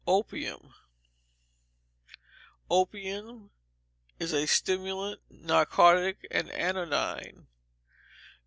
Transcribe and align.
Opium 0.07 0.73
Opium 2.71 3.51
is 4.17 4.33
a 4.33 4.47
stimulant, 4.47 5.21
narcotic, 5.29 6.25
and 6.31 6.49
anodyne. 6.49 7.45